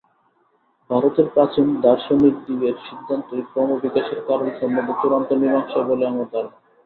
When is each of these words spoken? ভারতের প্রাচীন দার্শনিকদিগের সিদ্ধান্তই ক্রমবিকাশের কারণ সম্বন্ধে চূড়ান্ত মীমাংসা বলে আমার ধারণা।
ভারতের 0.89 1.27
প্রাচীন 1.33 1.67
দার্শনিকদিগের 1.81 2.75
সিদ্ধান্তই 2.85 3.43
ক্রমবিকাশের 3.51 4.19
কারণ 4.27 4.47
সম্বন্ধে 4.59 4.93
চূড়ান্ত 5.01 5.29
মীমাংসা 5.33 5.79
বলে 5.89 6.03
আমার 6.07 6.27
ধারণা। 6.31 6.57